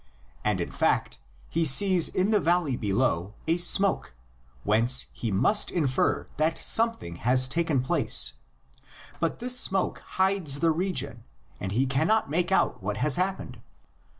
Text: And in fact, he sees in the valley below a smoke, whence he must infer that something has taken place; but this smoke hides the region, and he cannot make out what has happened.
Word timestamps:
And 0.43 0.59
in 0.59 0.71
fact, 0.71 1.19
he 1.47 1.63
sees 1.63 2.07
in 2.07 2.31
the 2.31 2.39
valley 2.39 2.75
below 2.75 3.35
a 3.47 3.57
smoke, 3.57 4.15
whence 4.63 5.05
he 5.13 5.29
must 5.29 5.69
infer 5.69 6.27
that 6.37 6.57
something 6.57 7.17
has 7.17 7.47
taken 7.47 7.83
place; 7.83 8.33
but 9.19 9.37
this 9.37 9.59
smoke 9.59 9.99
hides 10.17 10.59
the 10.59 10.71
region, 10.71 11.23
and 11.59 11.71
he 11.71 11.85
cannot 11.85 12.31
make 12.31 12.51
out 12.51 12.81
what 12.81 12.97
has 12.97 13.15
happened. 13.15 13.61